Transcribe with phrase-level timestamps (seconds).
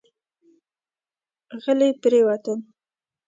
[1.63, 2.59] غلي پرېوتل.